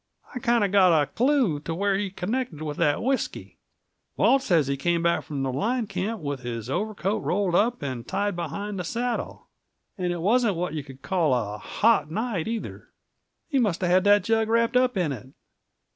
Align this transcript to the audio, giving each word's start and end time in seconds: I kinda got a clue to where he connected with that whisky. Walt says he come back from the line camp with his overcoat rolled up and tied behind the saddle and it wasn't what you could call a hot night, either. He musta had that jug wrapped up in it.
I 0.33 0.39
kinda 0.39 0.67
got 0.67 0.99
a 0.99 1.05
clue 1.05 1.59
to 1.59 1.75
where 1.75 1.95
he 1.95 2.09
connected 2.09 2.63
with 2.63 2.77
that 2.77 3.03
whisky. 3.03 3.59
Walt 4.17 4.41
says 4.41 4.65
he 4.65 4.75
come 4.75 5.03
back 5.03 5.21
from 5.23 5.43
the 5.43 5.51
line 5.53 5.85
camp 5.85 6.21
with 6.21 6.39
his 6.39 6.71
overcoat 6.71 7.21
rolled 7.23 7.53
up 7.53 7.83
and 7.83 8.07
tied 8.07 8.35
behind 8.35 8.79
the 8.79 8.83
saddle 8.83 9.45
and 9.99 10.11
it 10.11 10.21
wasn't 10.21 10.55
what 10.55 10.73
you 10.73 10.83
could 10.83 11.03
call 11.03 11.35
a 11.35 11.59
hot 11.59 12.09
night, 12.09 12.47
either. 12.47 12.87
He 13.47 13.59
musta 13.59 13.85
had 13.87 14.03
that 14.05 14.23
jug 14.23 14.49
wrapped 14.49 14.75
up 14.75 14.97
in 14.97 15.11
it. 15.11 15.29